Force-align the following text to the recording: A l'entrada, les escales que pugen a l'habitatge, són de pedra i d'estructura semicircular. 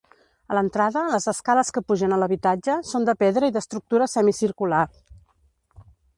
A 0.51 0.55
l'entrada, 0.57 1.03
les 1.15 1.27
escales 1.31 1.69
que 1.75 1.83
pugen 1.91 2.15
a 2.15 2.19
l'habitatge, 2.21 2.79
són 2.93 3.07
de 3.11 3.15
pedra 3.21 3.51
i 3.53 3.57
d'estructura 3.59 4.09
semicircular. 4.17 4.83